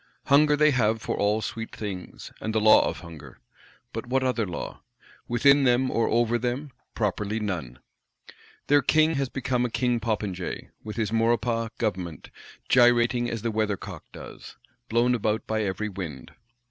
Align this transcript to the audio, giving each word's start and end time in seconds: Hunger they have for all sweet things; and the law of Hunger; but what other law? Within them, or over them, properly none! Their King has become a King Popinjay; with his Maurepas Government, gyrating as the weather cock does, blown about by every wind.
Hunger 0.25 0.55
they 0.57 0.71
have 0.71 0.99
for 0.99 1.15
all 1.15 1.43
sweet 1.43 1.75
things; 1.75 2.31
and 2.41 2.55
the 2.55 2.59
law 2.59 2.87
of 2.89 3.01
Hunger; 3.01 3.37
but 3.93 4.07
what 4.07 4.23
other 4.23 4.47
law? 4.47 4.81
Within 5.27 5.63
them, 5.63 5.91
or 5.91 6.07
over 6.09 6.39
them, 6.39 6.71
properly 6.95 7.39
none! 7.39 7.77
Their 8.65 8.81
King 8.81 9.13
has 9.13 9.29
become 9.29 9.63
a 9.63 9.69
King 9.69 9.99
Popinjay; 9.99 10.71
with 10.83 10.95
his 10.95 11.11
Maurepas 11.11 11.69
Government, 11.77 12.31
gyrating 12.67 13.29
as 13.29 13.43
the 13.43 13.51
weather 13.51 13.77
cock 13.77 14.03
does, 14.11 14.57
blown 14.89 15.13
about 15.13 15.45
by 15.45 15.61
every 15.61 15.87
wind. 15.87 16.31